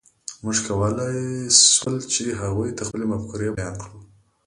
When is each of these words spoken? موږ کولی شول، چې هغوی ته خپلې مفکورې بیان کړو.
موږ 0.43 0.57
کولی 0.67 1.11
شول، 1.73 1.95
چې 2.13 2.23
هغوی 2.41 2.69
ته 2.77 2.81
خپلې 2.87 3.05
مفکورې 3.11 3.49
بیان 3.57 3.73
کړو. 3.81 3.99